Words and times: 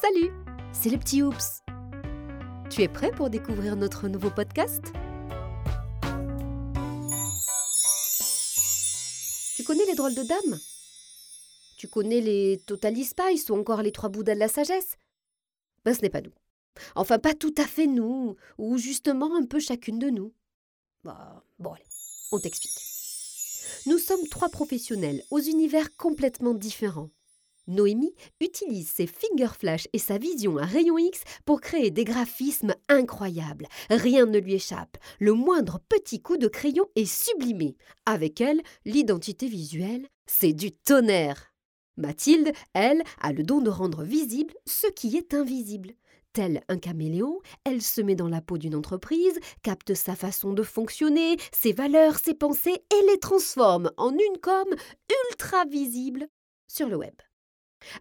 Salut, 0.00 0.30
c'est 0.72 0.90
le 0.90 0.98
petit 0.98 1.24
Oups. 1.24 1.62
Tu 2.70 2.82
es 2.82 2.88
prêt 2.88 3.10
pour 3.10 3.30
découvrir 3.30 3.74
notre 3.74 4.06
nouveau 4.06 4.30
podcast? 4.30 4.92
Tu 9.56 9.64
connais 9.64 9.84
les 9.86 9.96
drôles 9.96 10.14
de 10.14 10.22
dames? 10.22 10.60
Tu 11.76 11.88
connais 11.88 12.20
les 12.20 12.62
Totally 12.64 13.04
Spice 13.04 13.50
ou 13.50 13.54
encore 13.54 13.82
les 13.82 13.90
trois 13.90 14.08
Bouddhas 14.08 14.34
de 14.34 14.38
la 14.38 14.46
sagesse? 14.46 14.96
Ben 15.84 15.92
ce 15.92 16.02
n'est 16.02 16.10
pas 16.10 16.20
nous. 16.20 16.34
Enfin 16.94 17.18
pas 17.18 17.34
tout 17.34 17.54
à 17.56 17.66
fait 17.66 17.88
nous, 17.88 18.36
ou 18.56 18.78
justement 18.78 19.34
un 19.34 19.46
peu 19.46 19.58
chacune 19.58 19.98
de 19.98 20.10
nous. 20.10 20.32
Bah, 21.02 21.42
bon 21.58 21.72
allez, 21.72 21.86
on 22.30 22.38
t'explique. 22.38 22.78
Nous 23.86 23.98
sommes 23.98 24.28
trois 24.28 24.48
professionnels 24.48 25.24
aux 25.32 25.40
univers 25.40 25.96
complètement 25.96 26.54
différents. 26.54 27.10
Noémie 27.68 28.14
utilise 28.40 28.88
ses 28.88 29.06
finger 29.06 29.54
flash 29.58 29.86
et 29.92 29.98
sa 29.98 30.18
vision 30.18 30.56
à 30.56 30.64
rayon 30.64 30.98
X 30.98 31.22
pour 31.44 31.60
créer 31.60 31.90
des 31.90 32.04
graphismes 32.04 32.74
incroyables. 32.88 33.68
Rien 33.90 34.26
ne 34.26 34.38
lui 34.38 34.54
échappe. 34.54 34.96
Le 35.20 35.34
moindre 35.34 35.78
petit 35.88 36.20
coup 36.20 36.36
de 36.36 36.48
crayon 36.48 36.86
est 36.96 37.04
sublimé. 37.04 37.76
Avec 38.06 38.40
elle, 38.40 38.62
l'identité 38.84 39.46
visuelle, 39.46 40.08
c'est 40.26 40.52
du 40.52 40.72
tonnerre. 40.72 41.52
Mathilde, 41.96 42.52
elle, 42.74 43.02
a 43.20 43.32
le 43.32 43.42
don 43.42 43.60
de 43.60 43.70
rendre 43.70 44.02
visible 44.02 44.54
ce 44.66 44.86
qui 44.86 45.16
est 45.16 45.34
invisible. 45.34 45.92
Tel 46.32 46.62
un 46.68 46.78
caméléon, 46.78 47.40
elle 47.64 47.82
se 47.82 48.00
met 48.00 48.14
dans 48.14 48.28
la 48.28 48.40
peau 48.40 48.58
d'une 48.58 48.74
entreprise, 48.74 49.38
capte 49.62 49.94
sa 49.94 50.14
façon 50.14 50.52
de 50.52 50.62
fonctionner, 50.62 51.36
ses 51.52 51.72
valeurs, 51.72 52.18
ses 52.18 52.34
pensées 52.34 52.84
et 52.92 53.06
les 53.10 53.18
transforme 53.18 53.90
en 53.96 54.12
une 54.12 54.38
com 54.40 54.66
ultra 55.30 55.64
visible 55.64 56.28
sur 56.68 56.88
le 56.88 56.96
web. 56.96 57.14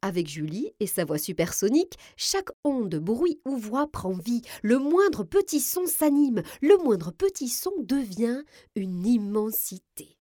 Avec 0.00 0.28
Julie 0.28 0.72
et 0.80 0.86
sa 0.86 1.04
voix 1.04 1.18
supersonique, 1.18 1.98
chaque 2.16 2.50
onde, 2.64 2.96
bruit 2.96 3.40
ou 3.44 3.56
voix 3.56 3.86
prend 3.86 4.12
vie, 4.12 4.42
le 4.62 4.78
moindre 4.78 5.24
petit 5.24 5.60
son 5.60 5.86
s'anime, 5.86 6.42
le 6.60 6.76
moindre 6.78 7.10
petit 7.12 7.48
son 7.48 7.72
devient 7.80 8.42
une 8.74 9.06
immensité. 9.06 10.18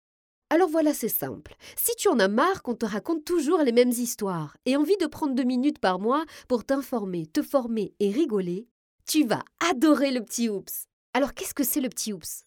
Alors 0.52 0.68
voilà, 0.68 0.92
c'est 0.92 1.08
simple. 1.08 1.54
Si 1.76 1.94
tu 1.96 2.08
en 2.08 2.18
as 2.18 2.26
marre 2.26 2.62
qu'on 2.62 2.74
te 2.74 2.84
raconte 2.84 3.24
toujours 3.24 3.58
les 3.58 3.70
mêmes 3.70 3.90
histoires 3.90 4.56
et 4.66 4.76
envie 4.76 4.96
de 4.96 5.06
prendre 5.06 5.34
deux 5.34 5.44
minutes 5.44 5.78
par 5.78 6.00
mois 6.00 6.24
pour 6.48 6.64
t'informer, 6.64 7.26
te 7.26 7.40
former 7.40 7.94
et 8.00 8.10
rigoler, 8.10 8.66
tu 9.06 9.24
vas 9.24 9.44
adorer 9.70 10.10
le 10.10 10.24
petit 10.24 10.48
Oups. 10.48 10.86
Alors 11.14 11.34
qu'est-ce 11.34 11.54
que 11.54 11.64
c'est 11.64 11.80
le 11.80 11.88
petit 11.88 12.12
Oups? 12.12 12.44